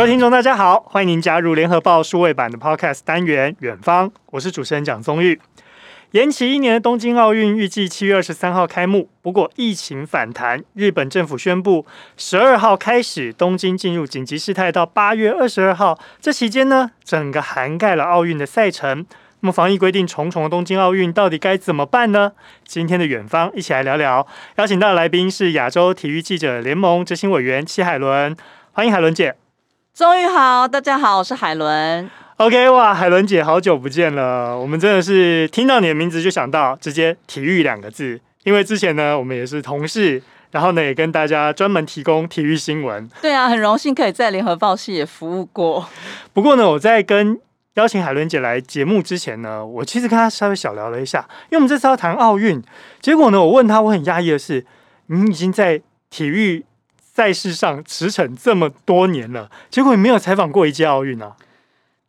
[0.00, 5.38] 各位听众，大家好，欢迎您加入联合报数位版的 Podcast 单元《远方》，我是主持人蒋宗玉。
[6.12, 11.84] 延期一年的东京奥运预计七月二十三号开幕，不过疫情反弹，日本政府宣布
[12.16, 15.98] 十二号开始东京进入紧急事态，到八月二十二号。
[16.18, 19.04] 这期间呢，整个涵盖了奥运的赛程。
[19.40, 22.32] 那么防疫规定重重的东京奥运到底该怎么办呢？
[22.64, 24.26] 今天的远方一起来聊聊。
[24.56, 28.34] 邀请到的来宾是亚洲体育记者联盟执行委员戚海伦，
[28.72, 29.36] 欢迎海伦姐。
[29.92, 32.08] 终于好，大家好，我是海伦。
[32.36, 34.56] OK，哇，海伦姐，好久不见了。
[34.58, 40.22] 我们真的是听到你的名字就想到直接体育两个字，因为之前呢，我们也是同事，
[40.52, 43.10] 然后呢，也跟大家专门提供体育新闻。
[43.20, 45.86] 对啊，很荣幸可以在联合报系也服务过。
[46.32, 47.38] 不过呢，我在跟
[47.74, 52.62] 邀请海伦姐来节目之前呢，我其实跟她稍微小聊了一下，因为我们这次要谈奥运。
[53.02, 54.64] 结果呢，我问她，我很讶异的是，
[55.08, 56.64] 你已经在体育
[57.12, 61.32] 赛事上驰骋这么多年了，结果你没有采访过一届奥运啊？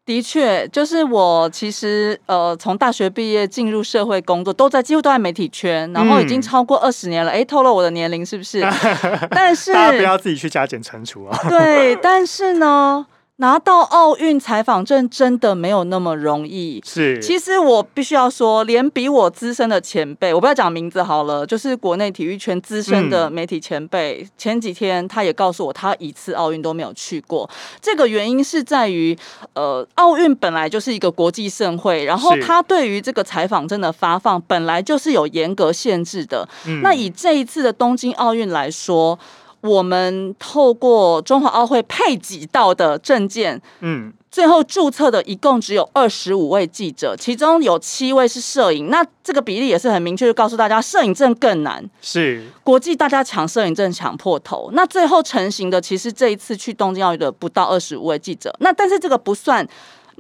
[0.05, 7.31] 的确，就是我其实呃，从大学毕业进入社会工作，都在几乎都在媒体圈，然后已经超过二十年了。
[7.31, 8.61] 哎、嗯，透露我的年龄是不是？
[9.29, 11.37] 但是大家不要自己去加减乘除啊。
[11.49, 13.05] 对，但是呢。
[13.41, 16.79] 拿到奥运采访证真的没有那么容易。
[16.85, 27.49] 是，其实我必须要说，连比我资深的前辈，我不要讲名字好了，就是国内体育圈资深的媒体前辈，嗯、前几天他也告诉我，他一次奥运都没有去过。
[27.81, 29.17] 这个原因是在于，
[29.55, 36.47] 呃，奥运本来就是一个国际盛会，然后他对于这个采访证的发放本来就是有严格限制的。
[36.67, 39.17] 嗯、那以这一次的东京奥运来说。
[39.61, 48.89] 我们透过中华奥会配给到的证件，嗯，最后注册的一共只有二十五位记者，其中有七位是摄影。
[48.89, 51.87] 那这个比例也是很明确，就告诉大家，摄影证更难。
[52.01, 54.69] 是国际大家抢摄影证抢破头。
[54.73, 58.55] 那最后成型的，其实这一次去东京奥运的不到二十五位记者。
[58.59, 59.67] 那但是这个不算。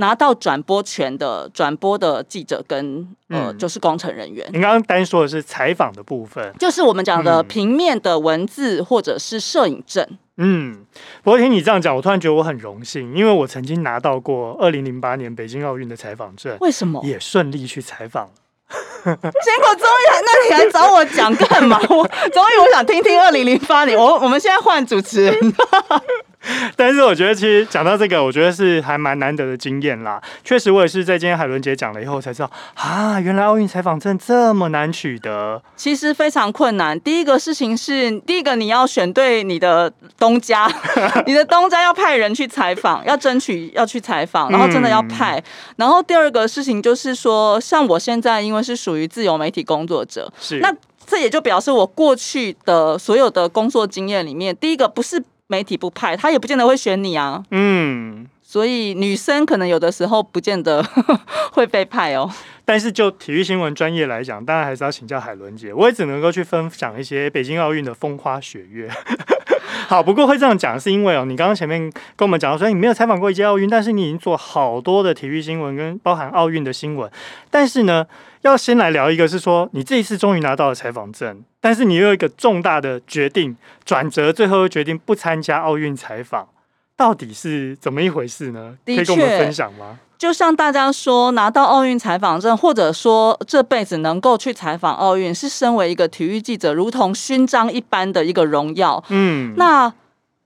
[0.01, 4.45] 拿到转播权的转播的记者跟呃，就是工程人员。
[4.51, 10.05] 您刚刚单说的是采访的部分，就是我们讲的平面的文字或者是摄影证。
[10.37, 10.83] 嗯，
[11.23, 16.57] 不过听你这样讲，我突然觉得我很荣幸，因为我曾经拿到过二零零八年北京奥运的采访证。
[16.59, 16.99] 为什么？
[17.05, 18.29] 也顺利去采访。
[19.03, 19.15] 结果
[19.75, 21.77] 终于，那你来找我讲干嘛？
[21.77, 23.95] 我终于我想听听二零零八年。
[23.97, 25.53] 我我们现在换主持人。
[26.75, 30.21] 但是我觉得，其实讲到这个，我觉得是还蛮难得的经验啦。
[30.43, 35.61] 确实，我也是在今天海伦姐讲了以后才知道啊，原来奥运采访证这么难取得。
[35.75, 36.99] 其实非常困难。
[36.99, 40.71] 第一个事情是，第一个你要选对你的东家，
[41.25, 45.37] 你的东家要派人去采访，要争取要去采访，然后真的要派。
[45.37, 45.43] 嗯、
[45.77, 50.73] 然后第二个事情就是说，像我现在因为是属于自由媒体工作者，是那
[51.05, 55.23] 这也就表示我过去的所有的工作经验里面，第一个不是。
[55.51, 57.43] 媒体不派，他也不见得会选你啊。
[57.51, 60.81] 嗯，所以女生可能有的时候不见得
[61.51, 62.31] 会被派哦。
[62.63, 65.73] 但是就体育新闻专业来讲，当然还是要请教海伦姐。
[65.73, 68.89] 我也只能够去分享一些北京奥运的风花雪月。
[69.87, 71.81] 好，不过会这样讲，是因为哦，你刚刚前面
[72.15, 77.09] 跟我们讲到说你没有采访过一届奥运，但是你已经做好多的体育新闻跟包含奥运的新闻。
[77.49, 78.05] 但是呢，
[78.41, 83.55] 要先来聊一个，是说你这一次终于拿到了采访证，但是你又有一个重大的决定
[83.85, 86.47] 转折，最后又决定不参加奥运采访，
[86.95, 88.77] 到底是怎么一回事呢？
[88.85, 89.99] 可以跟我们分享吗？
[90.21, 99.03] 就像大家说，拿到奥运采访证，或者说这辈子能够去采访奥运，是身为一个体育记者，如同勋章一般的一个荣耀。
[99.09, 99.91] 嗯，那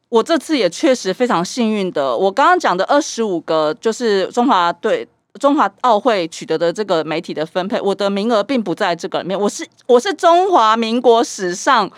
[0.07, 5.05] 我这次也确实非常幸运的，我刚刚讲的二十五个，就是中华队、
[5.41, 9.37] 中华奥会取得的这个媒体的分配，我的名额并不在这个里面。
[9.37, 11.91] 我是我是中华民国史上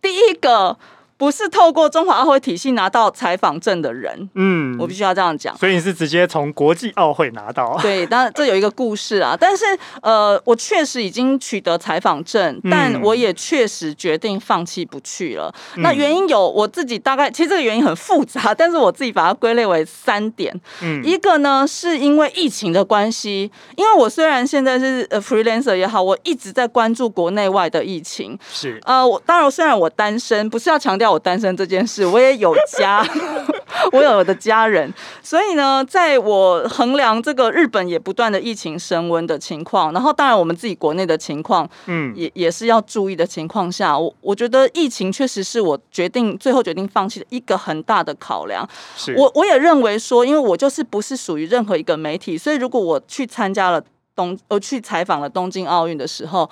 [0.00, 0.76] 第一个。
[1.18, 5.56] 不是透过中华奥会体系拿到采访证的人，嗯，我必须要这样讲。
[5.56, 7.76] 所以你是直接从国际奥会拿到？
[7.80, 9.34] 对，当然这有一个故事啊。
[9.38, 9.64] 但是
[10.02, 15.50] 呃，我确实已经取得采访证，但我也确实决定放弃不去了。
[15.76, 20.54] 嗯、那原因有我自己大概，其实这个原因很复杂，但是我自己把它归类为三点。
[20.82, 28.38] 嗯，一个呢是因为疫情的关系，因为我虽然现在是呃 freelancer 也好，我一直在关注国内外的疫情。
[28.52, 31.05] 是呃，我当然虽然我单身，不是要强调。
[31.08, 33.06] 我单身这件事，我也有家，
[33.92, 34.92] 我有我的家人，
[35.22, 48.68] 所以呢，在我衡量这个日本也不断的疫情升温的情况，然后当然我们自己国内的情况，嗯，也也是要注意的情况下，我我觉得疫情确实是我决定最后决定放弃的一个很大的考量。
[48.96, 53.82] 是我我也认为说，因为我就是不是属于任何一个媒体，所以如果我去参加了
[54.14, 56.48] 东呃去采访了东京奥运的时候。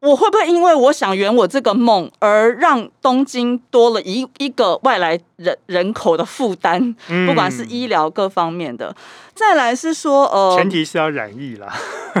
[0.00, 6.94] 我会不会因为我想圆我这个梦，而让东京多了一一个外来人人口的负担？
[7.08, 8.96] 嗯、不管是医疗各方面的。
[9.34, 11.70] 再来是说，呃，前提是要染疫啦。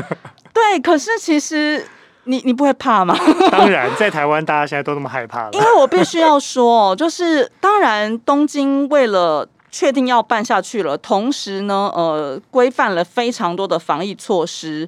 [0.52, 1.82] 对，可是其实
[2.24, 3.16] 你你不会怕吗？
[3.50, 5.50] 当然，在台湾大家现在都那么害怕了。
[5.52, 14.86] 因为我必须要说，就是当然东京为了确定要办下去了，同时呢，呃，规范了非常多的防疫措施，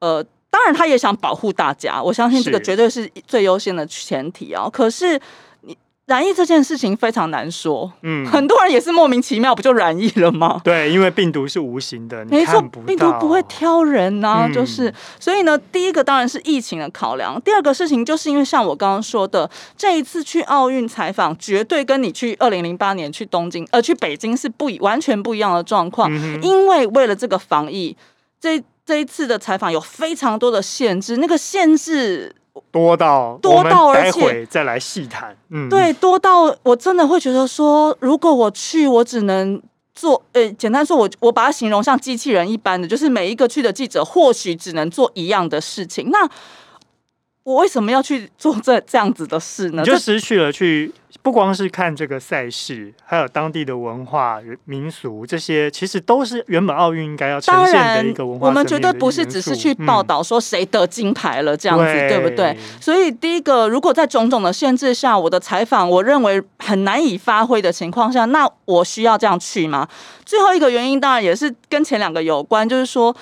[0.00, 0.22] 呃。
[0.50, 4.68] 当然，他也想保护大家，我相信这个绝对是最优先的前提啊。
[4.72, 5.20] 可是，
[5.60, 10.58] 你染疫这件事情非常难说，嗯，很多人也是莫名其妙不就染疫了吗？
[10.64, 27.94] 对，因为病毒是无形的，没错，病毒不会挑人呐、啊，就是、嗯、所以呢，第一个当然是疫情的考量，第二个事情就是因为像我刚刚说的，这一次去奥运采访，绝对跟你去二零零八年去东京呃去北京是不一完全不一样的状况，嗯、因为为了这个防疫
[28.40, 28.64] 这。
[28.88, 32.34] 这一次的采访有非常多的限制，那个限制
[32.70, 35.36] 多到多到，而且再来细谈。
[35.50, 39.60] 嗯，对，多到我真的会觉得说，如果我去，我只能
[39.94, 46.08] 做，呃，简单说，我我把它形容像机器人一般的，就是每一个去的记者或许只能做一样的事情。
[46.10, 46.26] 那
[47.42, 49.82] 我为什么要去做这这样子的事呢？
[49.82, 50.90] 你就失去了去。
[51.20, 58.46] 不光是看这个赛事，还有当地的文化、民俗，这些其实都是原本奥运应该要呈现的一个文化。
[58.46, 62.56] 我们绝对不是只是去报道说谁得金牌了这样子，嗯、对不对？
[62.80, 69.86] 所以第一个，如果在种种的限制下，我的采访我认为很难以发挥的情况下，那我需要这样去吗？
[70.24, 73.14] 最后一个原因当然也是跟前两个有关，就是说，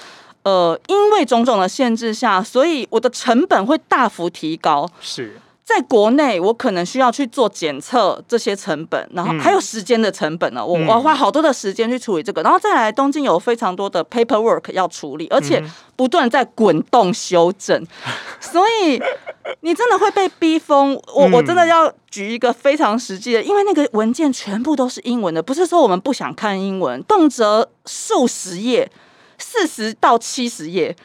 [0.44, 4.88] 呃，因为种种的限制下，所以我的成本会大幅提高。
[5.00, 5.40] 是。
[5.66, 10.64] 在国内，我可能需要去做检测这些成本，然后还有时间的成本呢。
[10.64, 15.60] 我、嗯、我要花好多的时间去处理这个，然后再来东京有非常多的 paperwork 要处理，而且
[15.96, 17.84] 不断在滚动修正，
[18.38, 19.02] 所以
[19.62, 20.94] 你真的会被逼疯。
[21.12, 28.88] 我我真的要举一个非常实际的，因为那个文件全部都是英文的，不是说我们不想看英文，动辄数十页，
[29.36, 30.96] 四十到七十页。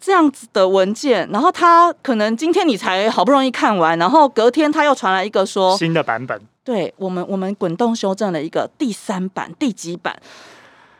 [0.00, 10.16] 这样子的文件，然后他可能今天你才好不容易看完，然后隔天他又传来一个说新的版本，对我们我们滚动修正了一个第三版第几版？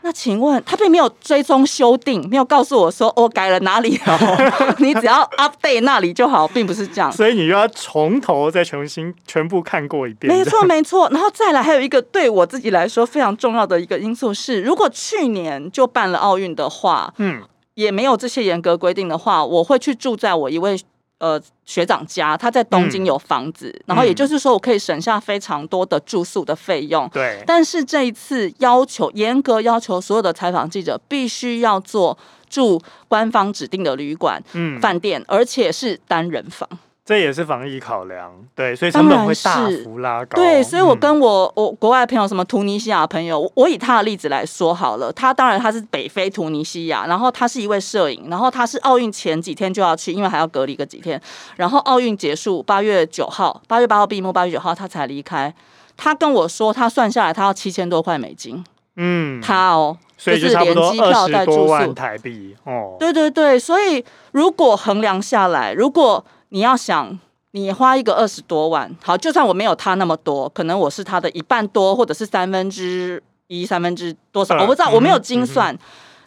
[0.02, 10.32] 那请问他并没有追踪修订，没有告诉我说我、哦、改了哪里哦， 你只要 update 那里就好，并不是这样，所以你又要从头再重新全部看过一遍。
[10.32, 17.42] 没错没错，然后再来还有一个对我自己来说非常重要的一个因素是，如果去年就办了奥运的话，嗯。
[17.78, 20.76] 也没有这些严格规定的话，我会去住在我一位
[21.19, 27.08] 呃学长家，他在东京有房子，嗯、然后也就是说我可以省下非常多的住宿的费用。
[27.12, 32.19] 对，但是这一次要求严格要求所有的采访记者必须要做
[32.50, 36.69] 住官方指定的旅馆、嗯、饭店，而且是单人房。
[37.08, 40.37] 这也是防疫考量，对，所以成本会大幅拉高。
[40.37, 45.10] 对，所以我跟我、嗯、我国外的朋友，什么突尼西亚朋友，我以他的例子来说好了。
[45.10, 51.19] 他当然他是北非突尼西亚，然后他是一位摄影，然后他是奥运前几天就要去，因为还要隔离个几天。
[51.56, 55.54] 然后奥运结束，八月九号，八月八号闭幕，八月九号他才离开。
[55.96, 58.62] 他跟我说，他算下来他要七千多块美金。
[58.96, 62.97] 嗯，他哦，所以就差不多二十多万台币哦。
[63.00, 67.19] 对对对，所以如果衡量下来，如果你要想，
[67.50, 75.75] 你花一个二十多万，好，就算我没有他那么多，可能我是他的一半多，或者是三分之一、三分之多少，我不知道，我没有精算。
[75.75, 75.78] 嗯、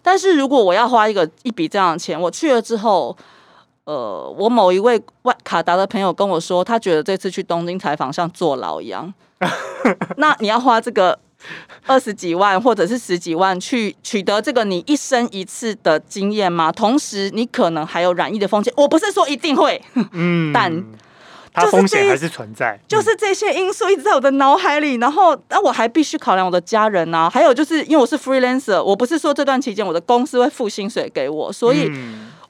[0.01, 3.15] 但是如果我要花一个一笔这样的钱，我去了之后，
[3.85, 9.13] 呃，我某一位外卡达的朋友跟我说，他觉得这次去东京采访像坐牢一样。
[10.17, 11.17] 那你要花这个。
[11.87, 16.71] 二十几万或者是十几万去取得这个你一生一次的经验吗？
[16.71, 18.73] 同时，你可能还有染疫的风险。
[18.77, 19.81] 我不是说一定会，
[20.13, 20.83] 嗯，但
[21.53, 22.79] 它风险还是存在。
[22.87, 31.91] 就是这些因素一直在我的脑海里，然后那我还必须考量我的家人啊，还有就是因为我是 freelancer，我不是说这段期间我的公司会付薪水给我，所以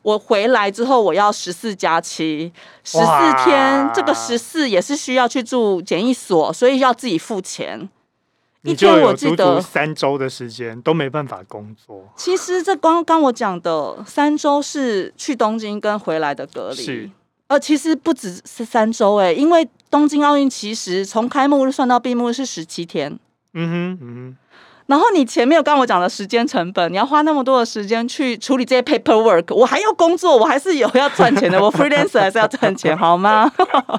[0.04, 2.52] 我回来之后我要十四加七
[2.84, 3.06] 十四
[3.44, 7.90] 天，这个十四也是需要去住检疫所，所以要自己付钱。
[8.64, 12.08] 你就有足足三周的时间都没办法工作。
[12.16, 17.10] 其实这刚刚我讲的三周是去东京跟回来的隔离，是
[17.48, 23.18] 呃，其实不只是三周哎，因为东京奥运其实从开幕日算到闭幕是十七天。
[23.54, 24.38] 嗯哼，嗯哼。
[24.92, 33.50] 然后你前面有跟我讲的时间成本，你要花那么多的时间去处理这些 paperwork，我还要工作，我还是有要赚钱的，我 freelancer 还是要赚钱，好吗？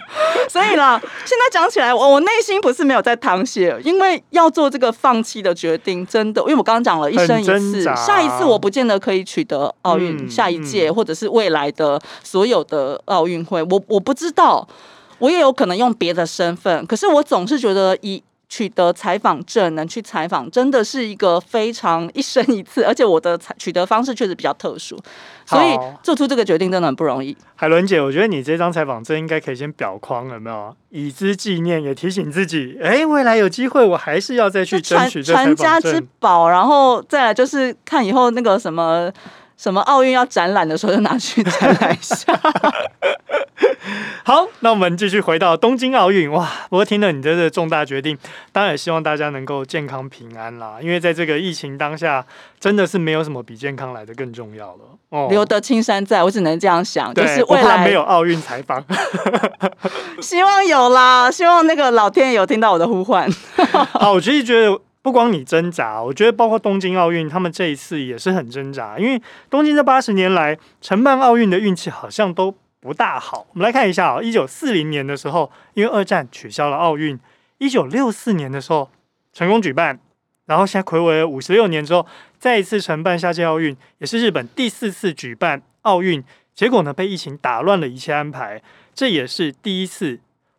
[0.50, 14.68] 所以啦，现在讲起来，我我内心不是没有在淌血，因为要做这个放弃的决定，真的，因为我刚刚讲了一生一次，下一次我不见得可以取得奥运，嗯、下一届或者是未来的所有的奥运会，我我不知道，
[15.20, 18.22] 我也有可能用别的身份，可是我总是觉得以。
[18.52, 24.94] 取得采访证能去采访，真的是一个非常一生一次，而且我的取得方式确实比较特殊，
[25.46, 27.34] 所以做出这个决定真的很不容易。
[27.54, 30.76] 海伦姐，我觉得你这张采访证应该可以先裱框，有没有？
[30.90, 36.50] 以资纪念，也提醒自己，哎、欸，未来有机会，我还是要再去争取这传家之宝。
[36.50, 39.10] 然后再来就是看以后那个什么
[39.56, 42.38] 什么奥运要展览的时候，就拿去展览一下。
[44.24, 46.48] 好，那我们继续回到东京奥运哇！
[46.70, 48.16] 不过听了你的这个重大决定，
[48.52, 50.76] 当然也希望大家能够健康平安啦。
[50.80, 52.24] 因为在这个疫情当下，
[52.60, 54.80] 真的是没有什么比健康来的更重要了。
[55.08, 57.12] 哦，留得青山在，我只能这样想。
[57.12, 58.82] 对，就是未来没有奥运采访，
[60.22, 63.28] 希望有啦，希望那个老天爷有听到我的呼唤。
[63.92, 72.54] 好，我其实觉得不光你挣扎，我觉得包括东京奥运，他们这一次也是很挣扎，因为东京这八十年来承办奥运的运气好像都。
[72.82, 77.16] 不大好，我们来看一下啊、哦，一九四零年的时候，因为二战取消了奥运；
[77.58, 78.90] 一九六四年的时候
[79.32, 80.00] 成功举办，
[80.46, 82.04] 然后现在睽违五十六年之后，
[82.40, 86.24] 再一次承办夏季奥运，也是日本第四次举办奥运，
[86.56, 88.60] 结果呢被疫情打乱了一切安排，
[88.92, 90.18] 这也是第一次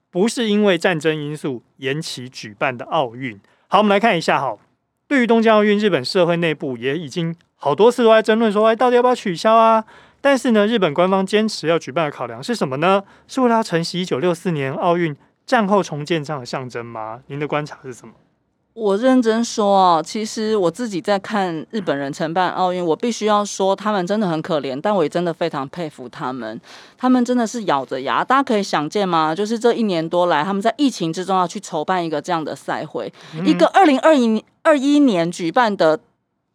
[0.10, 3.38] 不是因为战争因素延期举办的奥运。
[3.68, 4.58] 好，我们来看一下哈，
[5.10, 9.84] 对于东京奥运，日本社会内部也已经好多次都在争论说，哎，到底要不要取消啊？
[10.24, 13.04] 但是呢，日本官方坚持要举办的考量是什么呢？
[13.28, 15.14] 是为了要承袭一九六四年奥运
[15.46, 17.20] 战后重建这样的象征吗？
[17.28, 18.14] 您的观察是什么？
[18.74, 26.60] 我认真说哦，其实我自己在看日本人承办奥运，我必须要说他们真的很可怜，但我也真的非常佩服他们。
[26.98, 29.36] 他们真的是咬着牙，大家可以想见吗？
[29.36, 36.00] 就是这一年多来，他们在疫情之中要去筹办一个这样的赛会，嗯、一个二零二一二一年举办的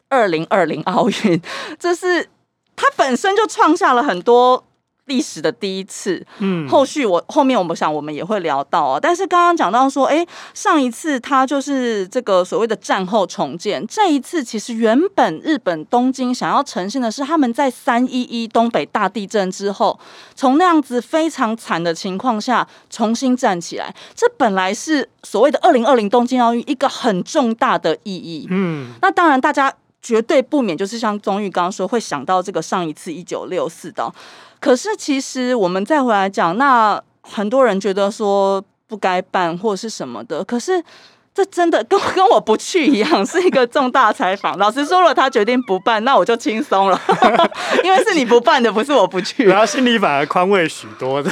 [0.08, 1.42] 二零二零奥运，
[1.78, 2.30] 这是。
[2.78, 4.64] 他本身就创下了很多
[5.06, 19.98] 历史的第一次，嗯，后续我后面我们想我们也会聊到啊，但是刚刚讲到说，哎，上一次他就是这个所谓的战后重建，这一次其实原本日本东京想要呈现的是他们在三一一东北大地震之后，
[20.34, 29.72] 从那样子非常惨的情况下重新站起来，这本来是所谓的二零二零东京奥运一个很重大的意义，嗯，那当然大家。
[30.00, 34.10] 绝对不免就是像宗玉刚刚说，会想到这个上一次一九六四的。
[34.60, 40.82] 可是其实我们再回来讲，那很多人觉得说不该办或是什么的，可是
[41.34, 44.56] 这真的跟 跟我不去一样，是一个重大采访。
[44.58, 47.00] 老实说了，他决定不办，那我就轻松了，
[47.84, 49.44] 因为是你不办的，不是我不去。
[49.44, 51.30] 然后心里反而宽慰许多的。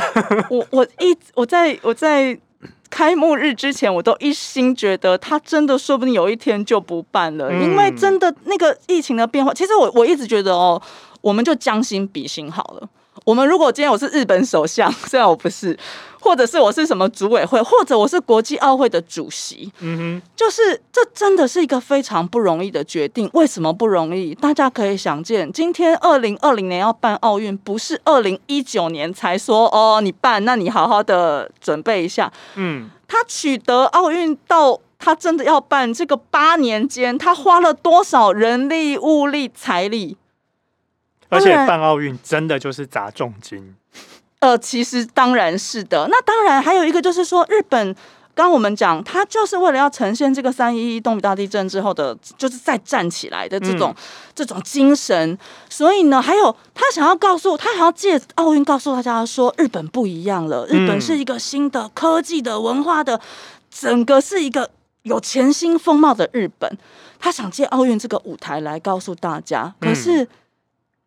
[0.50, 2.38] 我我一我在我在。
[2.96, 10.80] 开幕日之前，我都一心觉得他真的说不定有一天就不办了，因为真的那个疫情的变化，其实我我一直觉得哦，
[11.20, 12.88] 我们就将心比心好了。
[13.26, 15.76] 我们如果今天我是日本首相， 虽然我不是，
[16.21, 23.28] 或者是我是什么组委会，或者我是国际奥会的主席，嗯哼，就是这真的是一个非常不容易的决定。
[23.33, 24.33] 为什么不容易？
[24.37, 32.33] 大家可以想见，今天二零二零年要办奥运，不是二零一九年才说哦，你办，那你好好的准备一下。
[32.54, 40.16] 嗯，他取得奥运到他真的要办这个八年间，他花了多少人力、物力、财力？
[41.28, 43.75] 而且办奥运真的就是砸重金，
[44.40, 46.06] 呃，其实当然是的。
[46.11, 47.95] 那当然还有一个就是说，日本
[48.35, 54.02] 刚我们讲，他就是为了要呈现这个三一一东北大地震之后的，就是再站起来的这种、嗯、
[54.35, 55.37] 这种精神。
[55.68, 63.21] 所以呢，还有他想要告诉他，想要借奥运告诉大家说，日本不一样了，日本是一个新的科技的文化的，
[63.71, 64.71] 整个是一个
[65.02, 66.71] 有全新风貌的日本。
[67.18, 70.28] 他想借奥运这个舞台来告诉大家，可是。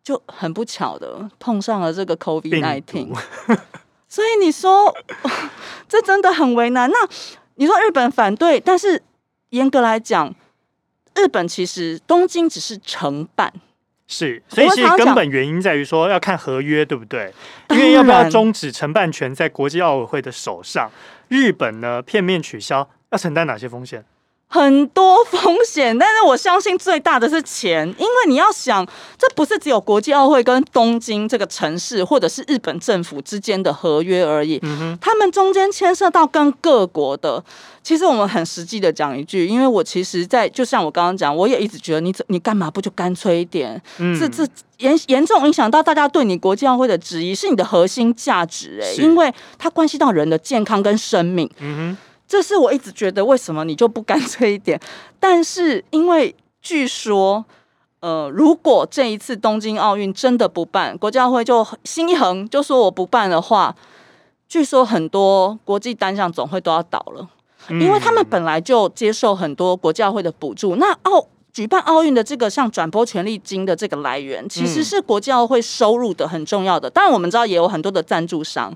[0.00, 3.14] 嗯就很不巧的碰上了这个 COVID-19，
[4.08, 4.92] 所以你说
[5.86, 6.90] 这真的很为难。
[6.90, 6.96] 那
[7.56, 9.02] 你说日本反对，但是
[9.50, 10.34] 严格来讲，
[11.14, 13.52] 日本其实东京只是承办，
[14.08, 17.32] 是，所以其实根本原因在于说要看合约，对不对？
[17.68, 20.90] 因为要不要终止承办权在国际奥委会的手上，
[21.28, 24.04] 日本呢片面取消要承担哪些风险？
[24.52, 28.84] 很多风险，但是我相信最大的是钱，因为你要想，
[29.16, 34.58] 这不是只有国际奥会跟东京这个城市，或者是日本政府之间的合约而已。
[34.62, 37.42] 嗯哼，他们中间牵涉到跟各国的。
[37.84, 43.80] 其实我们很实际的讲一句，因为我其实在，在就像我刚刚讲，我也一直觉得你你干嘛不就干脆一点？
[43.98, 44.44] 嗯，这这
[44.78, 51.48] 严严重影响到大家对你国际奥会的质疑，是你的核心价值哎、欸，因为它关系到人的健康跟生命。
[51.60, 52.09] 嗯哼。
[52.30, 54.80] 这是我一直觉得，为什么你就不干脆一点？
[55.18, 56.32] 但是因为
[56.62, 57.44] 据说，
[57.98, 63.74] 呃，如果这一次东京奥运真的不办，国际奥会就心一横，就说我不办的话，
[64.48, 67.28] 据说很多国际单项总会都要倒了，
[67.68, 70.76] 因为他们本来就接受很多国际奥会的补助。
[70.76, 76.88] 那奥举办奥运的这个像转播权利金的这个来源，其实是国际奥会收入的很重要的。
[76.88, 78.72] 当然，我们知道也有很多的赞助商。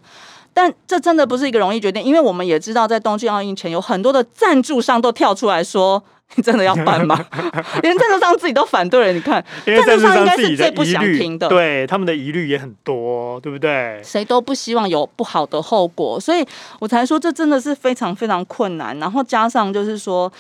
[0.54, 6.00] 但这真的不是一个容易决定，因为我们也知道，在东京奥运前，有很多的赞助商都跳出来说
[6.37, 7.18] ：“你真的要办吗？”
[7.82, 9.12] 连赞助商自己都反对了。
[9.12, 14.00] 你看，赞助商应该是最不想听的，对他们的疑虑也很多，对不对？
[14.04, 16.46] 谁都不希望有不好的后果，所以
[16.78, 18.96] 我才说这真的是非常非常困难。
[19.00, 20.32] 然后加上就是说，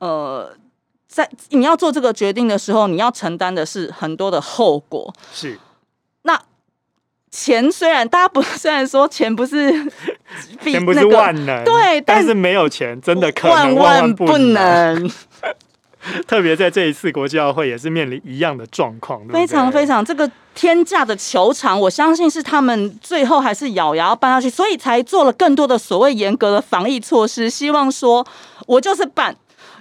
[0.00, 0.52] 呃，
[1.08, 5.12] 在你要做这个决定的时候，你要承担的是很多的后果。
[5.32, 5.58] 是。
[7.32, 9.72] 钱虽然大家不 虽然说钱不是
[10.62, 15.10] 钱不是万能，对，但是没有钱真的可能万万不能。
[16.26, 28.26] 特别在这一次国际奥会也是面临一样的状况，非常非常这个天价的球场，我相信是他们最后还是咬牙要办下去，所以才做了更多的所谓严格的防疫措施，希望说
[28.66, 29.34] 我就是办。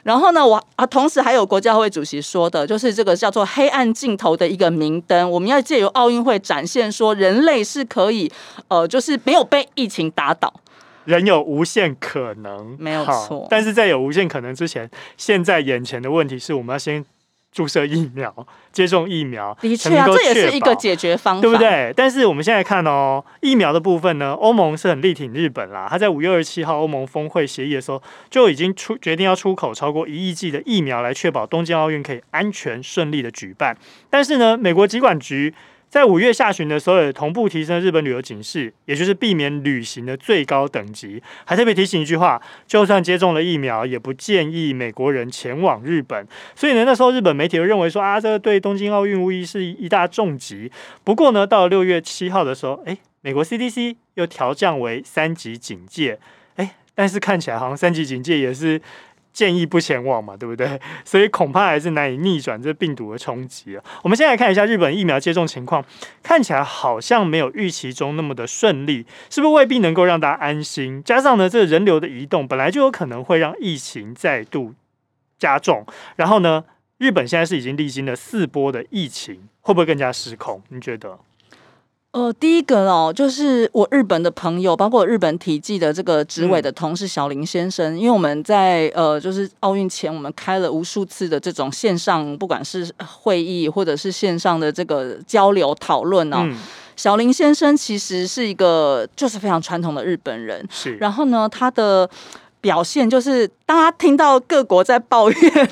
[0.03, 8.31] 然后呢，我啊，同时还有国际奥会主席说的，就是这个叫做“黑暗尽头”的一个明灯，我们要借由奥运会展现说，人类是可以，
[8.67, 10.53] 呃，就是没有被疫情打倒，
[11.05, 13.47] 人有无限可能，没有错。
[13.49, 17.05] 但是在有无限可能之前，现在眼前的问题是我们要先。
[17.51, 18.33] 注射疫苗，
[18.71, 21.93] 接种疫苗，的确啊，这也是一个解决方法，对不对？
[21.95, 25.87] 但是我们现在看哦，疫苗的部分呢，欧盟是很力挺日本啦。
[25.89, 33.77] 他在五月二十七号欧盟峰会协议的时候，就已经出决定要出口超过一亿剂的疫苗，来确保东京奥运可以安全顺利的举办。
[34.09, 35.53] 但是呢，美国疾管局。
[35.91, 46.25] 在五月下旬的时候，同步提升日本旅游警示，也就是避免旅行的最高等级，还特别提醒一句话：就算接种了疫苗，也不建议美国人前往日本。
[46.55, 50.71] 所以呢，那时候日本媒体就认为说啊，这个对东京奥运无疑是一大重击。
[51.03, 56.17] 不过呢，到了六月七号的时候，诶，美国 CDC 又调降为三级警戒，
[56.55, 58.81] 诶，但是看起来好像三级警戒也是。
[59.33, 60.79] 建议不前往嘛，对不对？
[61.05, 63.83] 所以恐怕还是难以逆转这病毒的冲击啊。
[64.03, 65.83] 我们先来看一下日本疫苗接种情况，
[66.21, 71.01] 看起来好像没有预期中那么的顺利，是不是未必能够让大家安心？
[71.03, 74.73] 加上呢，这人流的移动本来就有可能会让疫情再度
[75.39, 75.85] 加重。
[76.15, 76.65] 然后呢，
[76.97, 80.61] 日本现在是已经历经了四波的疫情，会不会更加失控？
[80.69, 81.17] 你觉得？
[82.11, 96.39] 呃，第一个哦，就是我日本的朋友，包括日本体技的这个执委的同事小林先生，嗯、因为我们在呃，就是奥运前，我们开了无数次的这种线上，不管是会议或者是线上的这个交流讨论哦。
[96.41, 96.57] 嗯、
[96.97, 100.97] 小林先生其实是一个就是非常传统的日本人，是。
[100.97, 102.09] 然后呢，他的。
[102.61, 105.69] 表现就是，当他听到各国在抱怨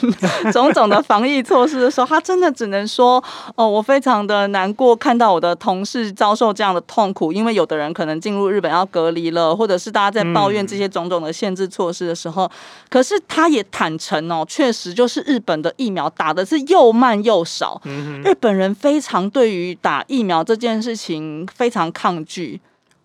[0.52, 3.23] 种种的防疫措施的时候，他真的只能说
[3.56, 7.32] ：“哦，我非常的难过，看到我的同事遭受这样的痛苦。
[7.32, 12.49] 因为有的人可能进入日本要隔离了，或者是大家在抱怨这些种种的限制措施的时候，嗯、
[12.89, 17.80] 可是他也坦诚哦，确实就是日本的疫苗打的是又慢又少。
[17.86, 22.60] 嗯、日本人非常对于打疫苗这件事情非常抗拒。”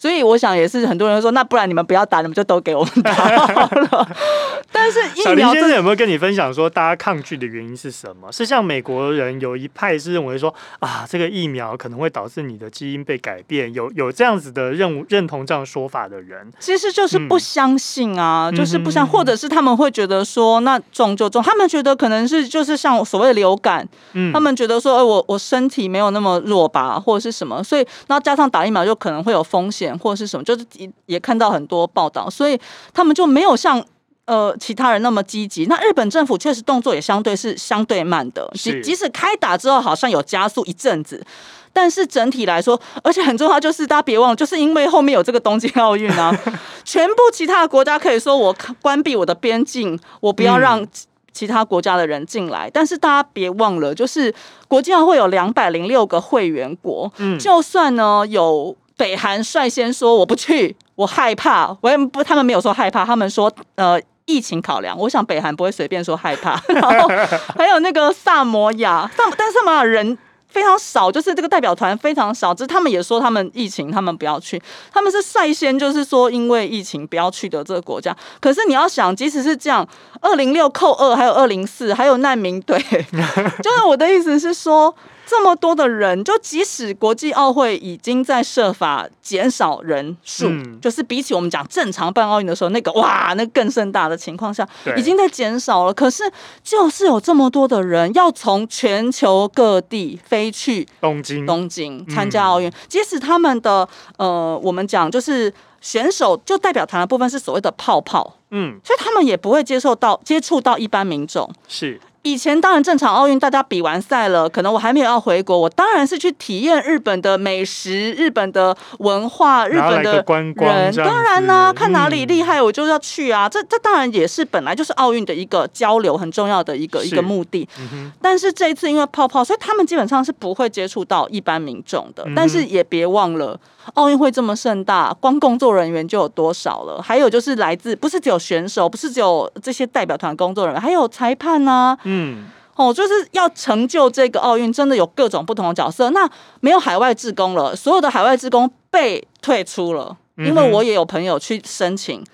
[0.04, 4.08] 所以我想也是很多人说，那不然你们不要打，你们就都给我们打好了。
[4.70, 8.30] 但是疫苗，小林先生有没有跟你分享说，大家抗拒的原因是什么？
[8.30, 29.93] 是像美国人有一派是认为说啊，这个疫苗可能会导致你的基因被改变，有有这样子的认认同这样说法的人，其实就是不相信啊，嗯、就是不相，或者是他们会觉得说，那中就中，他们觉得可能是就是像所谓的流感，嗯，他们觉得说，哎、欸，我我身体没有那么弱吧，或者是什么，所以那加上打疫苗就可能会有风险。
[29.98, 32.58] 或者是什么，就是也也看到很多报道，所以
[32.92, 33.84] 他们就没有像
[34.26, 35.66] 呃其他人那么积极。
[35.66, 41.24] 那日本政府确实动作也相对是相对慢的，即即使开打之后好像有加速一阵子，
[41.72, 46.34] 但是整体来说，而且很重要就是大家别忘了，就是因为后面有这个东京奥运啊，
[46.84, 50.86] 全部其他的国家可以说我关闭我的边境，我不要让
[51.32, 52.68] 其他国家的人进来。
[52.68, 54.32] 嗯、但是大家别忘了，就是
[54.68, 58.76] 国际奥会有两百零六个会员国，嗯，就算呢有。
[58.96, 61.76] 北韩率先说我不去，我害怕。
[61.80, 66.60] 我也不，他们没有说害怕，他们说呃疫情考量，我想北韩不会随便说害怕。
[66.68, 67.08] 然后
[67.56, 70.18] 还有那个萨摩亚，萨但是萨摩亚人。
[70.46, 78.16] 非常少，就是这个代表团非常少，只是他们也说他们疫情，他们不要去，他们是率先就是说因为疫情不要去的这个国家。
[78.38, 79.84] 可是你要想，即使是这样，
[80.20, 82.78] 二零六扣二，还有二零四，还有难民队，
[83.64, 84.94] 就是我的意思是说。
[85.26, 95.94] 这么多的人，就即使国际奥会已经在设法减少人数，嗯、就是比起我们讲正常办奥运的时候，那个哇，那更盛大的情况下，已经在减少了。
[95.94, 96.22] 可是，
[96.62, 102.04] 就是有这么多的人要从全球各地飞去东京，东京。
[102.08, 112.00] 参加奥运，嗯、即使他们的呃，我们讲就是选手就代表团的部分是所谓的泡泡，嗯，所以他们也不会接受到接触到一般民众，是。
[112.24, 120.90] 以前当然正常奥运，大家比完赛了，可能我还没有要回国，我当然是去体验日本的美食、日本的文化、日本的观光。
[120.96, 123.46] 当然呢、啊，看哪里厉害，我就要去啊！
[123.46, 127.68] 嗯、这这当然也是本来就是奥运的一个交流很重要的一个一个目的。
[127.78, 132.24] 嗯、但是这一次因为泡泡，所以他们基本上是不会接触到一般民众的。
[132.26, 133.60] 嗯、但是也别忘了。
[133.92, 137.00] 奥运会这么盛大，光工作人员就有多少了？
[137.02, 141.98] 还有就是来自不是只有选手，不是只有这些代表团工作人员，还有裁判呐、啊。
[142.04, 146.10] 嗯，哦，就是要成就这个奥运，真的有各种不同的角色。
[146.10, 146.28] 那
[146.60, 152.24] 没有海外志工了，所有的海外志工被退出了，因为我也有朋友去申请。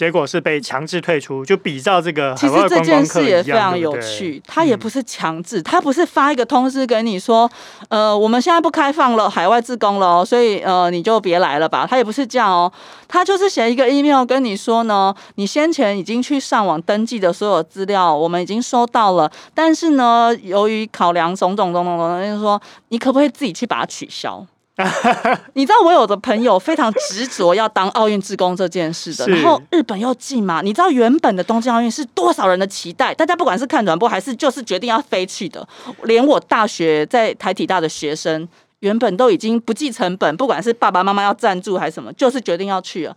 [0.00, 2.34] 结果是被强制退出，就比照这个。
[2.34, 7.50] 其实这件事也非常有趣，他也不是强制，他不是发一个通知给你说，
[7.90, 11.86] 呃，我们现在不开放了海外自工了，所以呃你就别来了吧。
[11.86, 12.72] 他也不是这样哦，
[13.08, 22.58] 他就是写一个 email 跟你说呢，你先前已经去上网登记的所有资料，我们已经收到了，但是呢，由于考量种种种种种，就是说
[22.88, 24.46] 你可不可以自己去把它取消？
[25.54, 30.60] 你知道我有的朋友非常执着要当奥运志工这件事的，然后日本又进嘛？
[30.62, 33.14] 你知道原本的东京奥运是多少人的期待？
[33.14, 35.66] 大家不管是看转播还是就是决定要飞去的，
[36.04, 38.48] 连我大学在台体大的学生，
[38.80, 43.16] 原本都已经不计成本，不管是爸爸妈妈要赞助还是什么，就是决定要去了。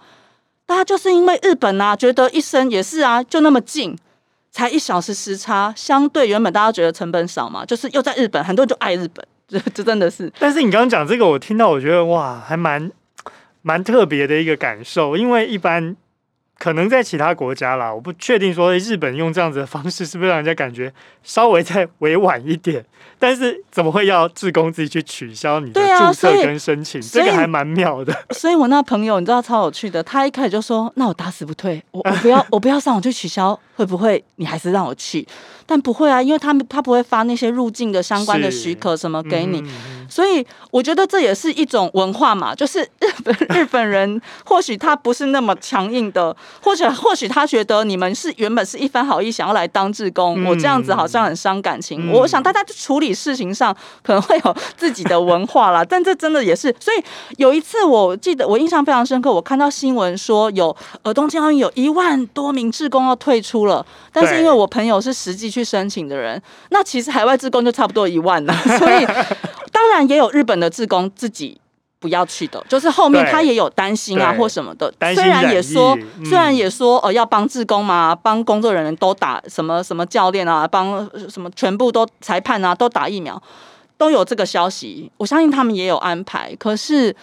[0.66, 3.98] 大家就是因为日本啊，觉得一生也是啊，就那么近，
[4.52, 9.26] 才一小时时差，相对原本大家觉得成本少嘛，就是又在日本，很多人就爱日本。
[9.60, 12.92] 这这真的是，但是你刚刚讲这个，我听到我觉得哇，还蛮
[13.62, 15.96] 蛮特别的一个感受，因为一般
[16.58, 22.84] 可能在其他国家啦，我不确定说日本用这样子的方式是不是让人家感觉稍微再委婉一点。
[23.20, 27.00] 但是怎么会要志工自己去取消你的注册跟申请？
[27.00, 28.12] 啊、这个还蛮妙的。
[28.12, 35.28] 所以，所以我那朋友你知道超有趣的，他一开始就说：“那我打死不退，我我不要我不要上网去取消，会不会你还是让我去？”
[35.66, 39.62] 但不会啊，因为他们他不会发那些入境的相关的许可什么给你。
[39.62, 52.10] 嗯、所以我觉得这也是一种文化嘛，就是日本日本人或许他不是那么强硬的，或者或许他觉得你们是原本是一番好意想要来当志工，嗯、我这样子好像很伤感情。
[52.10, 53.14] 嗯、我想大家处理。
[53.14, 56.76] 事情上可能会有自己的文化啦， 但这真的也是。
[56.80, 57.02] 所以
[57.38, 69.06] 有一次，我记得我印象非常深刻，我看到新闻说有呃东京奥运有一万多名志工要退出了，但是因为我朋友是实际去申请的人，那其实海外志工就差不多一万了， 所以
[69.72, 71.60] 当然也有日本的志工自己
[72.00, 74.94] 不要去的，就是后面他也有担心啊或什么的。
[75.16, 83.42] 虽然也说，嗯、虽然也说，呃，要帮志工嘛，帮工作人员都打什么什么教练啊，帮什么全部都裁判啊都打疫苗，
[83.98, 85.10] 都有这个消息。
[85.18, 87.16] 我相信他们也有安排，可是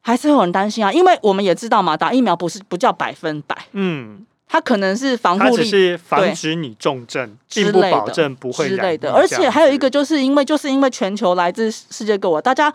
[0.00, 9.10] 还是会有人担心啊，因为我们也知道嘛，打疫苗不是不叫百分百，嗯，它可能是防护力，只是防止你重症，并不保证不会之类的。
[9.10, 12.70] 而且还有一个，就是因为就是因为全球来自世界各国，大家。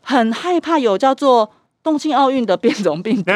[0.00, 1.50] 很害怕有叫做
[1.82, 3.30] 东京奥运的变种病毒，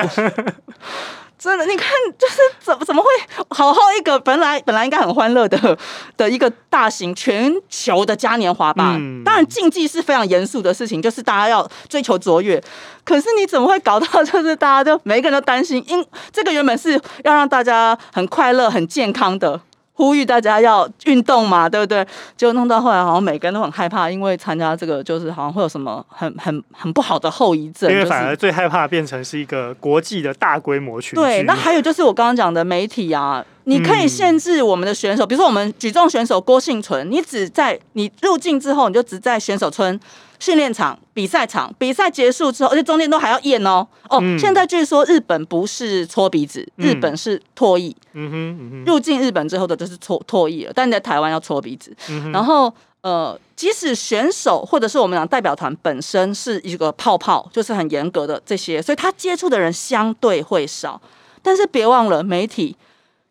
[1.42, 3.08] 真的，你看，就是怎么怎么会
[3.48, 5.76] 好好一个本来本来应该很欢乐的
[6.16, 8.94] 的一个大型全球的嘉年华吧？
[8.96, 12.62] 嗯、当然竞技是非常严肃的事情，就是大家要追求卓越。
[13.04, 15.84] 可是你怎么会搞到就是大家就每一个人都担心？
[15.88, 16.92] 因这个原本是
[17.24, 19.60] 要让大家很快乐、很健康的。
[19.94, 22.04] 呼吁大家要运动嘛，对不对？
[22.36, 27.90] 就弄到后来，好像每个人都很害怕，因为参加这个就是好像会有什么很很很不好的后遗症。
[27.90, 31.14] 因为反而最害怕变成是一个国际的大规模群。
[31.14, 39.98] 对，那还有就是我刚刚讲的媒体啊，你可以限制我们的选手，嗯、比如说我们举重选手郭幸存，你只在你入境之后，你就只在选手村。
[40.40, 43.86] 训练场、比赛场，比赛结束之后，而且中间都还要验哦。
[44.08, 47.94] 哦，嗯、现在据说日本不是搓鼻子，嗯、日本是唾液。
[48.14, 51.96] 嗯哼，嗯哼，入境日本之后的就是搓唾液了，但你在台湾要搓鼻子。
[52.10, 61.00] 嗯、然后，呃，即使选手或者是我们讲代表团本身是一个泡泡，就是很严格的这些，所以他接触的人相对会少。
[61.40, 62.76] 但是别忘了媒体。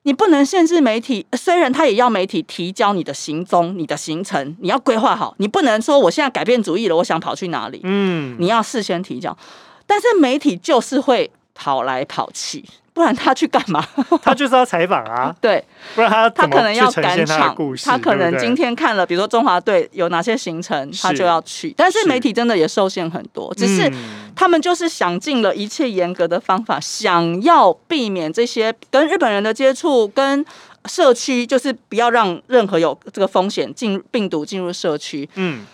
[0.04, 5.36] 你不能限制媒体，虽然他也要媒体提交你的行踪、你的行程，你要规划好。
[5.38, 7.80] 你不能说我现在改变主意了，我想跑去哪里？
[7.84, 9.38] 嗯，你要事先提交。
[9.86, 12.64] 但是媒体就是会跑来跑去。
[12.94, 13.86] 不然他去干嘛？
[14.22, 15.34] 他就是要采访啊。
[15.40, 15.64] 对，
[15.96, 21.74] 不然他他可能要赶场，他可能今天看了，比如说中华队有哪些行程，他就要去。
[21.78, 23.92] 但是媒体真的也受限很多，只是
[24.36, 30.46] 他们就是想尽了一切严格的方法，想要避免这些跟日本人的接触，跟
[30.86, 35.30] 社区，就是不要让任何有这个风险进病毒进入社区。
[35.36, 35.66] 嗯，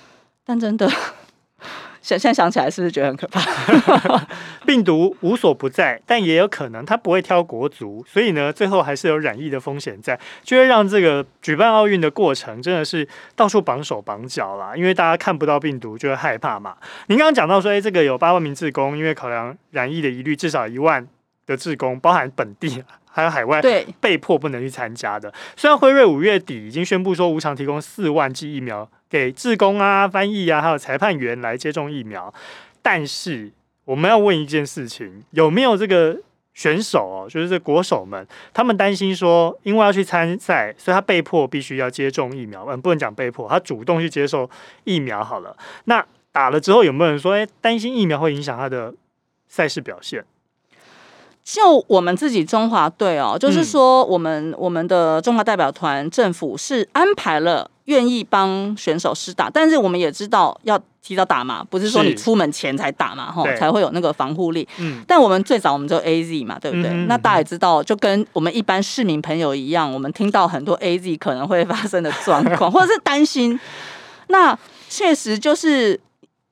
[0.45, 0.91] 但真的。
[2.07, 3.41] 现现在想起来是不是觉得很可怕？
[4.65, 14.73] 病毒无所不在，但也有可能它不会挑国足，所以呢，最后还是有染疫的风险在，就会让这个举办奥运的过程真的是到处绑手绑脚啦。
[14.73, 16.77] 因为大家看不到病毒，就会害怕嘛。
[17.07, 21.05] 您刚刚讲到说，哎，这个有八万名志工，因为考量染疫的疑虑，至少一万
[21.45, 25.33] 的志工，包含本地还有海外，对，被迫不能去参加的。
[25.57, 28.89] 虽然辉瑞五月底已经宣布说无偿提供四万剂疫苗。
[29.09, 32.33] 给志工啊、翻译啊，还有裁判员来接种疫苗，
[32.81, 33.51] 但是
[33.85, 36.17] 我们要问一件事情：有没有这个
[36.53, 42.65] 选手哦，就是这国手们，他们担心说，因为要去参赛，所以他被迫必须要接种疫苗。
[42.65, 44.49] 嗯，不能讲被迫，他主动去接受
[44.83, 45.55] 疫苗好了。
[45.85, 48.93] 那打了之后，有没有人说，哎，担心疫苗会影响他的
[49.47, 50.25] 赛事表现？
[51.47, 57.71] 就我们自己中华队哦，就是说，我们、嗯、我们的中华代表团政府是安排了。
[57.85, 64.67] 愿意帮选手施打，但是我们也知道要提早打嘛，不是说你出门前才打嘛，吼才会有那个防护力。
[64.77, 66.91] 嗯，但我们最早我们就 AZ 嘛，对不对？
[66.91, 73.57] 嗯、那大家也知道，就跟我们一般市民朋友一样，我们听到很多 AZ 可能会发生的状况， 或者是担心。
[74.27, 75.97] 那确实就是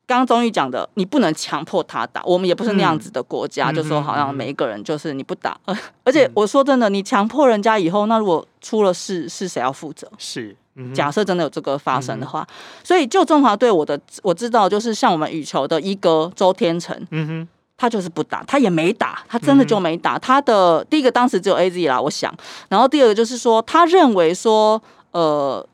[0.07, 5.57] 刚刚综艺讲的，你不能强迫他打，我们也不是那样子的国家，嗯、就说好像每一个人就是你不打，
[6.03, 10.09] 而且我说真的，你强迫人家以后，那如果出了事，是谁要负责？
[10.17, 10.55] 是。
[10.93, 20.17] 假设真的有这个发生的话，嗯、所以就中华队，我的我知道，就是像我们羽球的一哥周天成，嗯哼，他就是不打，他也没打，他真的就没打。
[20.17, 22.35] 嗯、他的第一个当时只有 AZ 啦，我想，
[22.67, 25.65] 然后第二个就是说，他认为说，呃，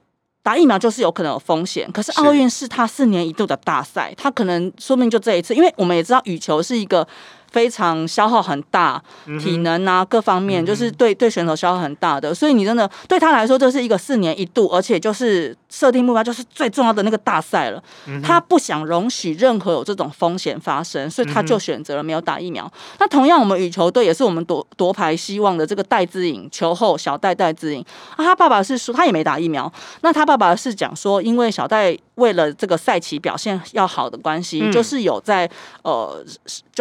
[0.44, 7.08] 打疫苗就是有可能有风险，可是奥运是他四年一度的大赛，他可能说明就这一次，因为我们也知道羽球是一个。
[7.52, 9.02] 非常消耗很大，
[9.40, 17.84] 体能啊各方面，就是对对选手消耗很大的，所以你真的对他来说，这是一个四年一度，而且就是设定目标就是最重要的那个大赛了。
[18.24, 22.72] 他不想容许任何有这种风险发生，所以他就选择了没有打疫苗。
[23.00, 27.84] 那同样，我们羽球队也是我们夺夺牌希望的这个戴资颖球后小戴戴资颖
[28.16, 31.98] 啊，他爸爸是说他也没打疫苗，那他爸爸是讲说，因为小戴。
[32.16, 35.50] 为了这个赛期表现要好的关系，嗯、就是有在
[35.82, 36.24] 呃，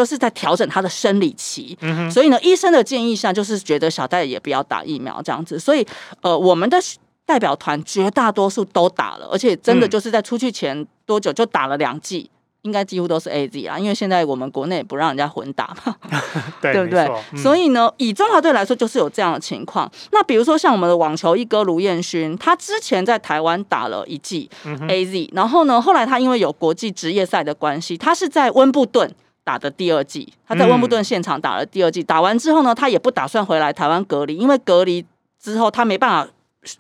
[0.00, 5.86] 就是在调整他的生理期，嗯、所以呢，医生的建议下，就是觉得小戴也不要打疫苗这样子，所以
[6.22, 6.78] 呃，我们的
[7.26, 12.30] 代表团绝大多数都打了，而且真的就是在出去前多久就打了两剂。
[12.62, 15.96] 应该几乎都是 AZ 啊，因为现在我们国内不让人家混打嘛，
[16.60, 17.10] 对，对不对？
[17.32, 19.90] 嗯、所以呢，以中华队来说，就是有这样的情况。
[20.12, 29.10] 那比如说像我们的网球一哥卢彦勋，他之前在台湾打了一剂 AZ，、嗯、然后呢，后来他因为有国际职业赛的关系，他是在温布顿
[29.50, 35.04] 打的第二季，他在温布顿现场打了第二季，嗯、打完之后呢，他也不打算回来台湾隔离，因为隔离
[35.42, 36.30] 之后他没办法。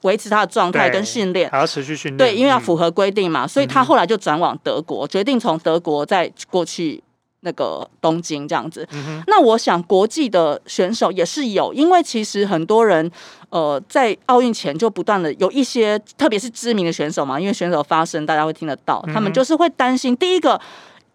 [0.02, 2.18] 维持他的状态跟训练，还要持续训练。
[2.18, 7.02] 对，因为要符合规定嘛，嗯、所以他后来就转往德国，决定从德国再过去
[7.40, 8.86] 那个东京这样子。
[8.92, 13.10] 嗯、那我想国际的选手也是有，因为其实很多人
[13.48, 20.14] 呃在奥运前就不断的有一些，特别是知名的选手嘛，因为选手发声，大家会听得到，他们就是会担心。
[20.14, 20.60] 第一个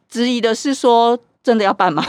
[0.09, 1.15] 质疑的是说。
[1.45, 2.03] 真的要办吗？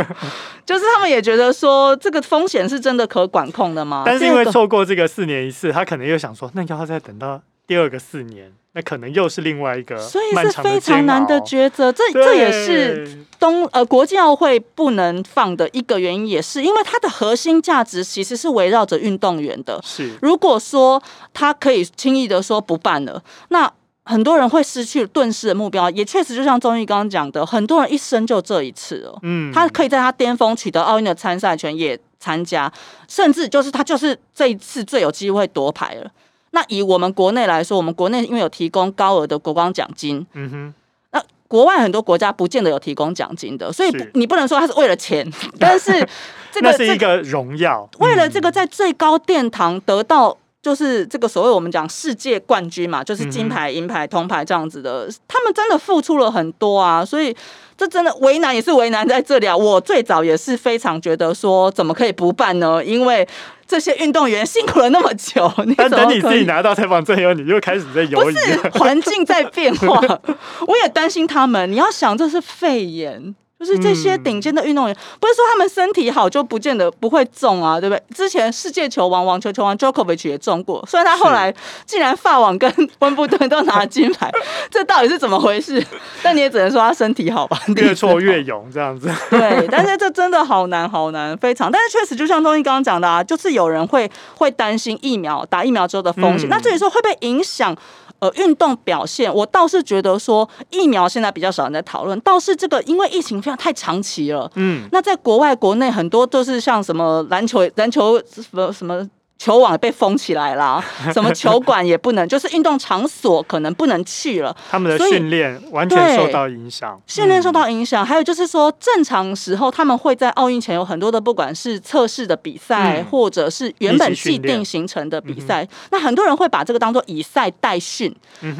[0.64, 4.04] 就是他们也觉得说，这个风险是真的可管控的吗？
[4.06, 11.92] 但是因为错过这个四年一次，他可能又想说，那要再等到第二个四年，那可能又是另外一个，所以是非常难的抉择。
[11.92, 19.78] 这这也是东呃国际奥会不能放的一个原因，也是因为它的核心价值其实是围绕着运动员的。
[19.84, 21.02] 是，如果说
[21.34, 23.70] 他可以轻易的说不办了，那。
[24.10, 29.16] 很多人会失去顿时的目标，也确实就像综艺刚刚讲的，很多人一生就这一次哦。
[29.22, 32.70] 嗯，他可以在他巅峰取得奥运的参赛权，也参加，
[33.06, 36.10] 甚至就是他就是这一次最有机会夺牌了。
[36.50, 40.74] 那以我们国内来说，我们国内因为有提供高额的国光奖金，嗯哼，
[41.12, 46.08] 那国外很多国家不见得有提供奖金的，所以你不能说他是为了钱，是 但是
[46.50, 50.36] 这个 是一个荣耀，为了这个在最高殿堂得到。
[50.62, 57.34] 就是这个所谓我们讲世界冠军嘛，就是金牌、银牌、铜牌这样子的，他们真的付出了很多啊，所以
[57.76, 59.56] 这真的为难也是为难在这里啊。
[59.56, 62.84] 我最早也是非常觉得说，怎么可以不办呢？
[62.84, 63.26] 因为
[63.66, 68.34] 这些运动员辛苦了那么久，但等你自己拿到采访证以后，你就开始在犹豫。
[68.34, 69.98] 不是，环境在变化，
[70.68, 71.70] 我也担心他们。
[71.70, 73.34] 你要想，这是肺炎。
[73.60, 78.02] 就是这些顶尖的运动员，不是说他们身体好就不见得不会中啊，对不对？
[78.14, 84.32] 之前世界球王、网球球王 Djokovic 也中过，虽然他后来竟然法网跟 温布顿都拿了金牌，
[84.70, 85.84] 这到底是怎么回事？
[86.22, 89.12] 但你也只能说他身体好吧，越挫越勇这样子。
[89.28, 91.70] 对，但是这真的好难，好难，非常。
[91.70, 96.48] 但是确实，就像东西刚刚讲的啊，就是有人会会担心疫苗打疫苗之后的风险。
[96.48, 97.76] 嗯、那至于说会不会影响？
[98.20, 109.08] 呃，运动表现，我倒是觉得说疫苗现在比较少人在讨论，倒是这个因为疫情非常太长期了，嗯，那在国外、国内很多都是像什么篮球、篮球什么什么。
[109.40, 114.54] 球网被封起来了， 什么球馆也不能，就是运动场所可能不能去了。
[114.70, 118.04] 他们的训练完全受到影响，训练受到影响。
[118.04, 125.66] 还有就是说，正常时候他们会在奥运前有很多的，不管是测试的比赛，或者是原本既定形成的比赛。
[125.90, 128.14] 那很多人会把这个当做以赛代训，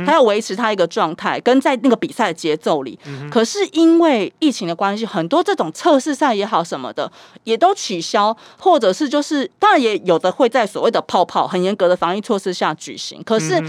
[0.07, 2.99] 还要维持他一个状态，跟在那个比赛的节奏里。
[3.31, 7.13] 可是因为疫情的关系，很多这种测试赛也好什么的，
[7.45, 10.70] 也都取消，或者是就是当然也有的会在。
[10.71, 13.63] 所谓的泡泡很严格的防疫措施下举行，可是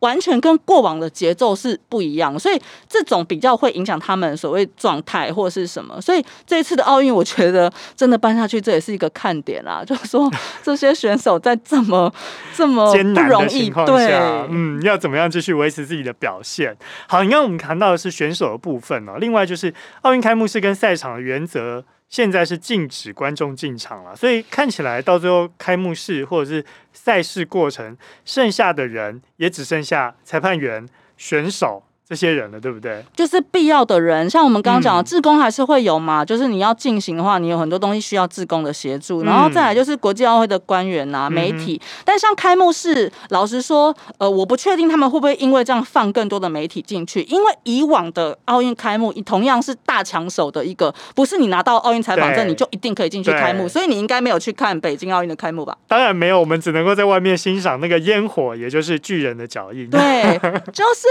[0.00, 6.00] 完全跟过往的节奏是不一样，所以这种比较会影响他们所谓状态或者是什么。
[6.00, 9.82] 所以这一次的奥运，我觉得真的办下去，这也是一个看点啦。
[9.86, 10.28] 就是说，
[10.60, 12.12] 这些选手在这么
[12.52, 16.76] 这么艰难的情况下，嗯，要怎么样继续维持自己的表现？
[17.06, 21.84] 好，你看我们谈到的是选手的部分哦，另外就是奥运开幕式跟赛场的原则。
[22.12, 27.96] 现在是禁止观众进场了，所以看起来到最后开幕式或者是赛事过程，
[28.26, 31.82] 剩下的人也只剩下裁判员、选手。
[32.12, 33.02] 这些人了，对不对？
[33.16, 36.22] 就是必要的人，像我们刚刚讲的，志工还是会有嘛。
[36.22, 41.80] 就是你要进行的话，你有很多东西需要志工的协助，然后再来就是国际奥会的官员呐、啊、媒体。
[42.04, 55.74] 但像开幕式，老实说，呃，我不确定他们会不会因为这样放更多的媒体进去，因为以往的奥运开幕同样是大抢手的一个，不是你拿到奥运采访证你就一定可以进去开幕，所以你应该没有去看北京奥运的开幕吧？
[55.88, 59.88] 当然没有，我们只能够在外面欣赏那个烟火，也就是巨人的脚印。
[59.88, 60.38] 对，
[60.74, 61.08] 就是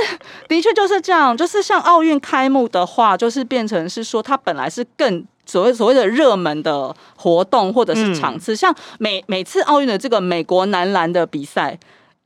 [0.47, 0.90] 的确就是。
[0.91, 11.77] 是这样，就是像奥运开幕的话，就是变成是说，它本来是更所谓所谓的热门的活动或者是场次，嗯、像每每次奥运的这个美国男篮的比赛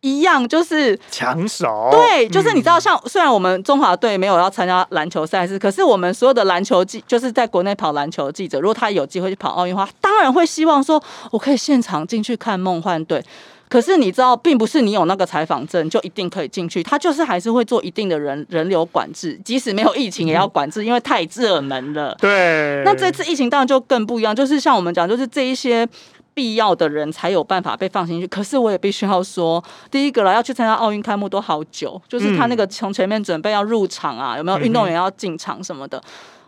[0.01, 1.89] 一样，就是抢手。
[1.91, 11.01] 对，就是你知道，像虽然我们中华队没有要参加篮球赛事，可是我们所有的篮球记就是在国内跑篮球的记者，如果他有机会去跑奥运的话，当然会希望说，
[11.32, 13.23] 我可以现场进去看梦幻队。
[13.67, 22.15] 可是你知道，并不是你有那个采访证就一定可以进去，他就是还是会做一定的人人流管制，即使没有疫情也要管制，因为太热门了。
[22.19, 22.84] 对。
[22.86, 25.88] 那这次疫情当然就更不一样，就是像我们讲，就是这一些
[26.34, 28.28] 必要的人才有办法被放进去。
[28.28, 36.01] 可是我也必须要说，第一个了，要去参加奥运开幕都好久，就是他那个从前面准备要入场啊，有没有运动员要进场什么的。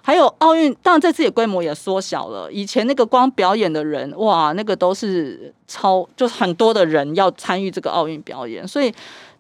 [0.08, 2.50] 还有奥运，当然这次也规模也缩小了。
[2.50, 8.90] 以前那个光表演的人，哇，那个都是超，就是很多的人要参与这个奥运表演，所以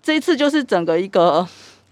[0.03, 1.47] 这一次就是整个一个。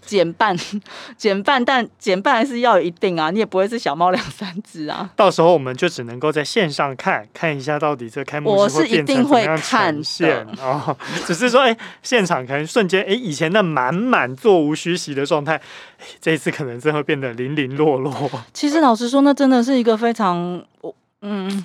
[0.06, 0.56] 减半，
[1.18, 5.10] 减半，但减半还是要有一定啊，你也不会是小猫两三只啊。
[5.16, 10.96] 到时候我们就只能够在线上看看一下，到底这开幕式会变成怎么样呈现哦。
[11.26, 15.60] 只是说，哎、欸，现场可能瞬间，哎、欸，以前那满满座无虚席的状态，
[16.20, 18.30] 这一次可能真会变得零零落落。
[18.54, 20.64] 其实老实说，那真的是一个非常，
[21.22, 21.64] 嗯，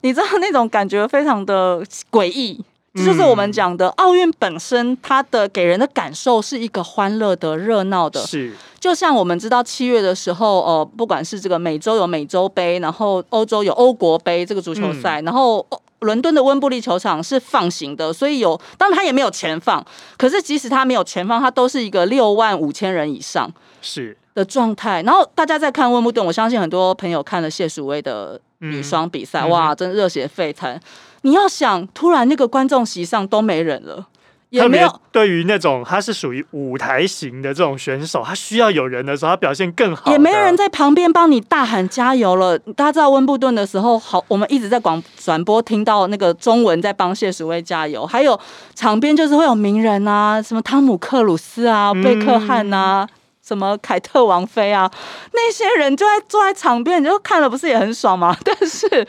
[0.00, 2.62] 你知道那种感觉非常的诡异。
[2.94, 8.20] 这就是我们讲的奥运本身，它的给人的感受是一个欢乐的、热闹的。
[8.26, 15.66] 是，就像我们知道七月的时候，呃，不管是这个美洲有美洲杯，然后欧洲有欧国杯这个足球赛，然后
[16.00, 19.82] 伦敦的温布利球场是放行的，所以有，当然它也没有前放，
[20.18, 23.50] 可是即使它没有前放，它都是一个六万五千人以上
[23.80, 25.00] 是的状态。
[25.02, 30.78] 然后大家在看温布顿，我相信很多朋友看了谢淑薇的女双比赛，哇，真热血沸腾。
[31.22, 34.06] 你要想，突然那个观众席上都没人了，
[34.50, 35.00] 也没有。
[35.10, 40.10] 对于那种他是属于舞台型的这种选手，他需要有人的时候，他表现更好。
[40.10, 42.58] 也没人在旁边帮你大喊加油了。
[42.58, 48.38] 大家知道温布顿的时候，好，我们一直在广转播听到那个中文在帮谢淑薇加油，还有
[48.74, 53.14] 场边就是会有名人啊，什么汤姆克鲁斯啊、贝克汉啊、嗯、
[53.46, 54.90] 什么凯特王妃啊，
[55.32, 58.36] 那些人就在坐在场边，你就看了不是也很爽吗？
[58.44, 59.06] 但是。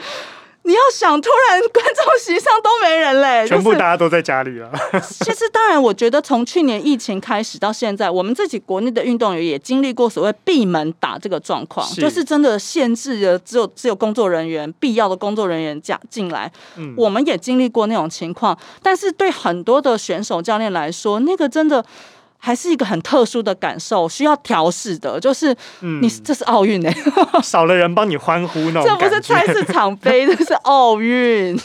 [0.66, 4.72] 你要想，突然观众席上都没人嘞， 全部大家都在家里了。
[5.02, 16.50] 其实，当然，我觉得从去年疫情开始到现在，我们自己国内的运动员也经历过所谓闭门打这个状况，就是真的限制了只有只有工作人员必要的工作人员加进来。
[16.78, 21.84] 嗯，我们也经历过那种情况，但是对很多的选手教练来说，那个真的。
[22.46, 25.18] 还是一个很特殊的感受，需要调试的。
[25.18, 25.56] 就是
[26.02, 26.94] 你这是奥运哎，
[27.42, 28.84] 少了人帮你欢呼那种。
[28.84, 31.58] 这不是菜市场杯， 这是奥运。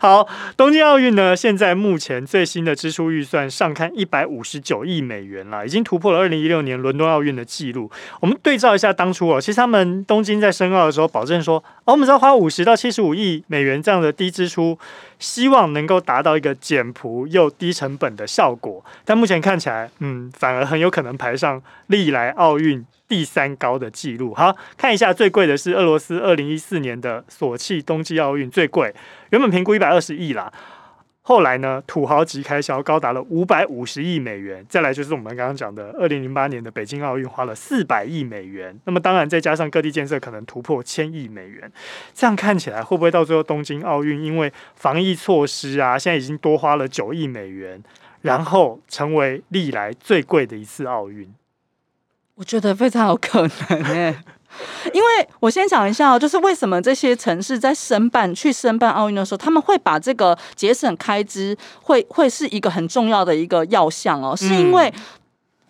[0.00, 0.26] 好，
[0.56, 7.88] 东京奥运呢，现在目前最新的支出预算上看一百五十九亿美元了，已经突破了二零一六年伦敦奥运的记录。
[8.20, 14.76] 我们对照一下当初哦，其实他们东京在申奥的时候保证说，哦，我们只要花五十到七十五亿美元这样的低支出，
[15.18, 18.84] 希望能够达到一个简朴又低成本的效果。
[19.04, 22.84] 但目前看起来，嗯，反而很有可能排上历来奥运。
[23.06, 28.92] 第三高的记录，好，看一下最贵的是俄罗斯二零一四年的索契冬季奥运最贵，
[29.28, 30.50] 原本评估一百二十亿啦，
[31.26, 41.72] 后来呢土豪级开销高达了五百五十亿美元，再来就是我们刚刚讲的二零零八年的北京奥运花了四百亿美元，那么当然再加上各地建设可能突破千亿美元，
[42.12, 47.82] 这样看起来会不会到最后东京奥运因为防疫措施啊，现在已经多花了九亿美元，
[48.20, 51.34] 然后成为历来最贵的一次奥运？
[52.34, 54.16] 我觉得非常有可能诶，
[54.92, 64.92] 因为我先讲一下哦，就是为什么这些城市在申办去申办奥运的时候，他们会把这个节省开支会会是一个很重要的一个要项哦，是因为。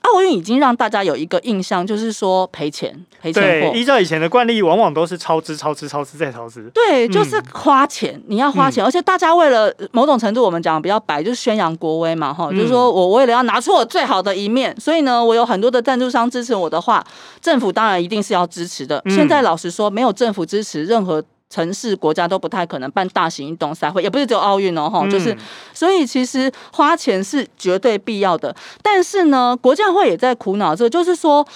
[0.05, 3.43] 奥运已经让大家有一个印象，就是说赔钱赔钱。
[3.43, 6.71] 对，依照以前的惯例，往往都是超支、超支、超支再超支。
[6.75, 17.05] 对，就是花钱，嗯、你要花钱，而且大家为了某种程度，我们讲比较白，就是宣扬国威嘛，哈、嗯，就是说我为了要拿出我最好的一面，所以呢，我有很多的赞助商支持我的话，
[17.41, 19.03] 政府当然一定是要支持的。
[19.07, 21.23] 嗯、现在老实说，没有政府支持任何。
[21.51, 25.37] 城市国家都不太可能办大型运动赛会，也不是只有奥运哦，哈，就是
[25.73, 28.55] 所以其实花钱是绝对必要的。
[28.83, 31.47] 但是呢，国际奥会也在苦恼这，就是说，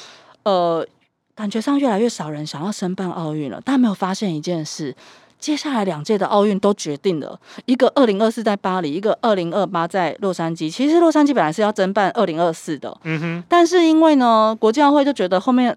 [0.44, 0.86] 呃，
[1.34, 3.60] 感觉上越来越少人想要申办奥运了。
[3.60, 4.94] 大家没有发现一件事，
[5.40, 10.70] 接下来两届的奥运都决定了，一个二零二四在巴黎，一个二零二八在洛杉矶。
[10.70, 15.76] 其实洛杉矶本来是要争办二零二四的，嗯哼，但是因为呢，国际奥会就觉得后面。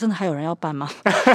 [0.00, 0.88] 真的还有人要办吗？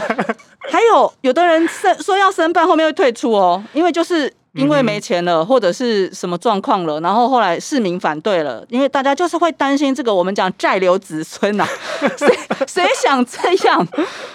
[0.70, 11.68] 还有有的人申说要申办，后面会退出哦，因为就是因为没钱了，或者是什么状况了，然后后来市民反对了，因为大家就是会担心这个，我们讲债留子孙呐，
[12.18, 13.88] 谁谁想这样？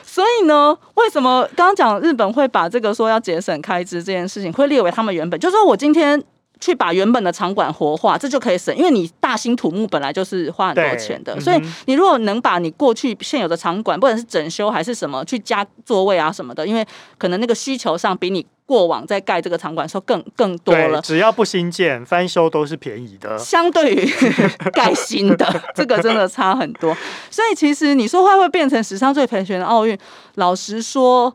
[0.04, 6.22] 所以呢，为什么刚刚讲日本会把这个说要节省开支这件事情会列为他们原本，就是说我今天。
[6.61, 16.86] 去把原本的场馆活化，这就可以省，因为你大兴土木本来就是花很多钱的，所以你如果能把你过去现有的场馆，不管是整修还是什么，去加座位啊什么的，因为
[17.16, 21.00] 可能那个需求上比你过往在盖这个场馆时候更更多了。
[21.00, 23.38] 只要不新建，翻修都是便宜的。
[23.38, 24.08] 相对于
[24.72, 26.94] 盖新的，这个真的差很多。
[27.30, 29.98] 所以其实你说会不会变成史上最赔钱的奥运？
[30.34, 31.32] 老实说。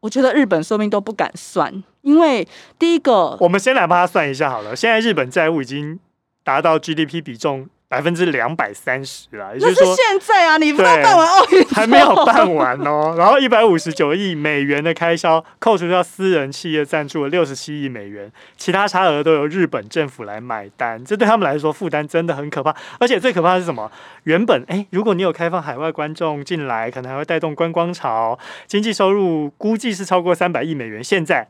[0.00, 1.72] 我觉得日本说不定都不敢算，
[2.06, 2.46] 因为
[2.78, 4.76] 第一个，我们先来帮他算一下好了。
[4.76, 5.98] 现在日本债务已经
[6.44, 7.68] 达到 GDP 比重。
[7.88, 13.14] 百分之两百三十啦，也就是说现在啊，你不知道办完奥运还没有办完哦。
[13.16, 21.02] 然后一百五十九亿美元的开销，扣除掉私人企业赞助了六十七亿美元，其他差额都由日本政府来买单。
[21.04, 22.74] 这对他们来说负担真的很可怕。
[22.98, 23.88] 而且最可怕的是什么？
[24.24, 28.36] 原本哎，如果你有开放海外观众进来，可能还会带动观光潮，
[28.66, 31.46] 经济收入估计是超过三百亿美元，现在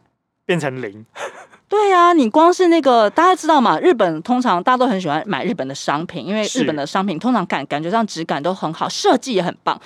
[0.46, 1.04] 变成零。
[1.68, 3.78] 对呀、啊，你光是那个大家知道嘛？
[3.80, 9.78] 日本通常大家都很喜欢买日本的商品，因为日本的商品通常感感觉上质感都很好，设计也很棒。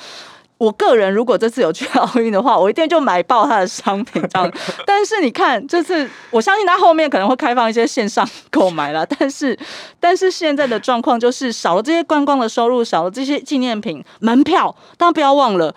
[0.59, 4.53] 我个人如果这次有去奥运的话，我一定就买爆他的商品这样。
[4.85, 9.07] 但是你看这次，我相信他后面可能会开放一些线上购买了。
[9.07, 9.59] 但是，
[9.99, 14.77] 但是现在的状况就是少了这些观光的收入，少了这些纪念品、门票。
[14.99, 15.75] 大家不要忘了，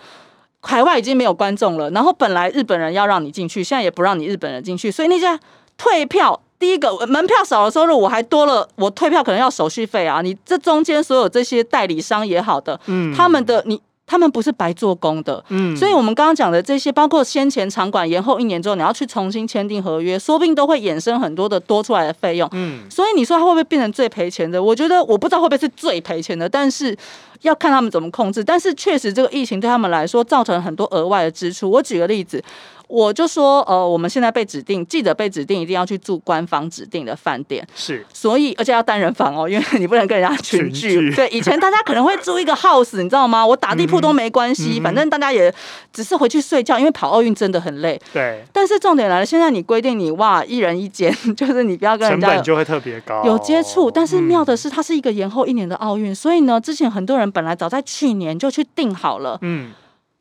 [0.64, 1.88] 海外已经没有观众了。
[1.90, 5.38] 然后本来日本人要让你进去，现在也不让你日本人进去，所以那些。
[5.76, 10.22] 退票，第一个门票少了收入，我还多了，我退票可能要手续费啊！
[10.22, 13.82] 你这中间所有这些代理商也好的，嗯，他们的你。
[14.06, 24.62] 他们不是白做工的，嗯，所以我们刚刚讲的这些，包括先前场馆延后一年之后，你要去重新签订合约，说不定都会衍生很多的多出来的费用，嗯，所以你说他会不会变成最赔钱的？
[24.62, 26.96] 我觉得我不知道会不会是最赔钱的，但是
[27.40, 28.44] 要看他们怎么控制。
[28.44, 31.70] 但是确实这个疫情对他们来说造成很多额外的支出。
[31.70, 32.42] 我举个例子，
[32.88, 41.10] 我就说，呃，我们现在被指定，记者被指定一定要去住官方指定的饭店，是，所以而且要单人房哦，因为你不能跟人家群聚。
[41.14, 43.46] 对，以前大家可能会住一个 house，你知道吗？
[43.46, 45.52] 我打地铺都没关系，嗯、反正大家也
[45.92, 48.00] 只是回去睡觉，因为跑奥运真的很累。
[48.12, 48.44] 对。
[48.52, 53.90] 但是重点来了，现在你规定你哇，一人一间， 就是你不要跟人家成本就会特别高，有接触。
[53.90, 59.72] 但是妙的是，它是一个延后一年的奥运，嗯、所以呢，之前很多人本来早在去年就去订好了，嗯，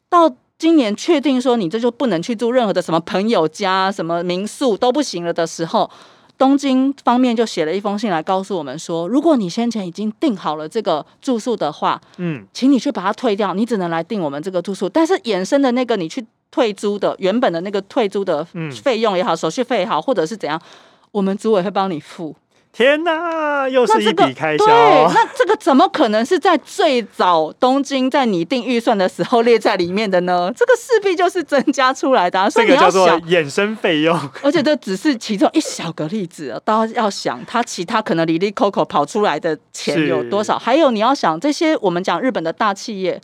[0.10, 0.34] 到。
[0.58, 5.90] 今年确定说你这就不能去住任何的什么朋友家、什么民宿都不行了的时候，
[6.38, 14.88] 东京方面就写了一封信来告诉我们说，如果你先前已经订好了这个住宿的话，嗯，请你去把它退掉，你只能来订我们这个住宿。
[14.88, 18.46] 但是衍生的那个你去退租的原本的那个退租的
[18.82, 20.62] 费用也好，手续费也好，或者是怎样，
[21.12, 22.36] 我们组委会帮你付。
[22.74, 24.66] 天呐，又是一笔开销。
[24.66, 30.52] 这个、对，那这个怎么可能是在最早东京在拟定预算的时候列在里面的呢？
[30.58, 32.50] 这个势必就是增加出来的、啊。
[32.50, 34.20] 所以你要想，这个叫做衍生费用。
[34.42, 40.58] 而且这只是其中一小个例子，大家要想，它其他可能里里扣扣跑出来的钱有多少？
[40.58, 43.22] 还有你要想，这些我们讲日本的大企业，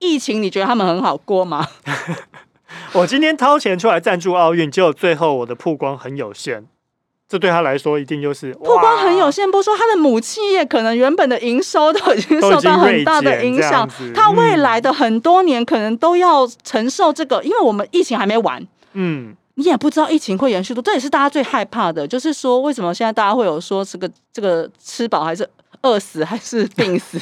[0.00, 1.66] 疫情你觉得他们很好过吗？
[2.92, 6.66] 我今天掏钱出来赞助奥运，结果最后我的曝光很有限。
[7.32, 9.50] 这对他来说一定就是曝光很有限。
[9.50, 18.62] 不说他的母企业可能原本的营收都已经受到很大的影响，他未来的很多年可能都要承受这个，因为我们疫情还没完，
[18.92, 25.48] 嗯，你也不知道疫情会延续多，这也是大家最害怕的，就是说为什么现在大家会有说这个这个吃饱还是
[25.80, 27.18] 饿死还是病死？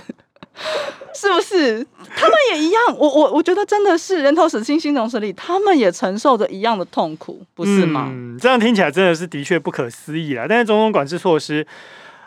[1.13, 1.85] 是不是
[2.17, 2.81] 他们也一样？
[2.97, 8.09] 我我我觉得真的是人头死心，心头死理，他们也承受着一样的痛苦，不是吗？
[8.11, 10.47] 嗯，这样听起来真的是的确不可思议啦。
[10.49, 11.67] 但是种种管制措施，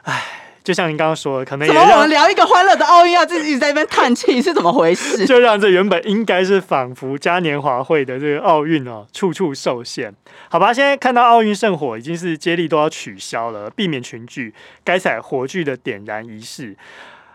[0.04, 0.24] 唉，
[0.64, 5.26] 就像您刚刚说的，可能也怎么我们聊一个欢乐的奥运，要自己在那边叹气，是怎么回事？
[5.28, 10.14] 就让这原本应该是仿佛嘉年华会的这个奥运哦，处处受限。
[10.50, 14.54] 好吧，现在看到奥运圣火已经是接力都要取消了，避免群聚，
[14.84, 16.76] 改采火炬的点燃仪式。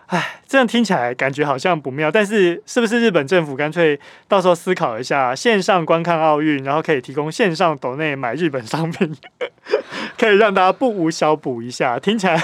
[0.09, 9.15] 唉，这样听起来感觉好像不妙，但是是不是日本政府干脆到时候思考一下，线上观看奥运，然后可以提供线上抖内买日本商品，
[10.19, 11.99] 可以让大家不无小补一下？
[11.99, 12.43] 听起来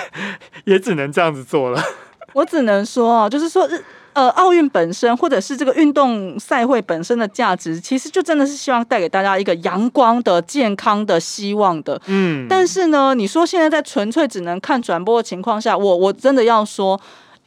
[0.64, 1.82] 也只能这样子做了。
[2.34, 11.98] 我只能说啊，就是说日呃奥运本身，或者是这个运动赛会本身的价值，其实就真的是希望带给大家一个阳光的、健康的、希望的。
[12.08, 17.00] 嗯，但是呢，你说现在在纯粹只能看转播的情况下，我我真的要说。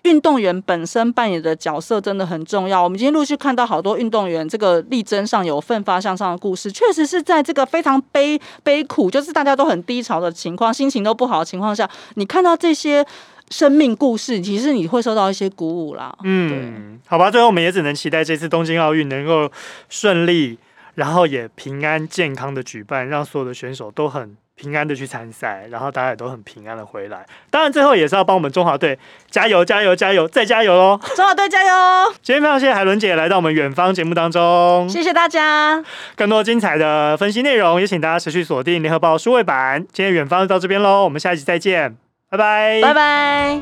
[0.08, 2.82] 运动员本身扮演的角色真的很重要。
[2.82, 13.05] 我们今天陆续看到好多运动员这个力争上有、奋发向上的故事，确实是在这个非常悲悲苦，就是大家都很低潮的情况、心情都不好的情况下，你看到这些
[13.49, 16.18] 生命故事，其实你会受到一些鼓舞啦。
[16.24, 19.51] 嗯，好吧，最后我们也只能期待这次东京奥运能够
[19.89, 20.58] 顺利，
[20.95, 24.38] 然后也平安健康的举办，让所有的选手都很。
[24.58, 27.24] 平安的去参赛，然后大家也都很平安的回来。
[27.51, 28.97] 当然，最后也是要帮我们中华队
[29.30, 30.99] 加油、加油、加油，再加油喽！
[31.16, 32.12] 中华队加油！
[32.24, 35.84] 今天非常谢谢海伦姐来到我们远方节目当中，谢谢大家。
[36.16, 39.86] 更多精彩的分析内容，也请大家持续锁定联合报数位版。
[39.93, 41.95] 今天远方就到这边喽，我们下一集再见，
[42.32, 43.60] 拜拜，拜拜。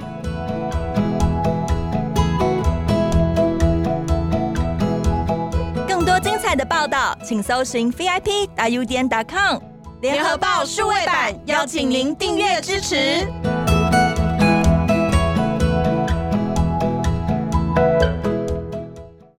[5.85, 9.74] 更多精彩的报道，请搜寻 VIP 大 U 点 com。
[10.05, 13.27] 联合报数位版，邀请您订阅支持。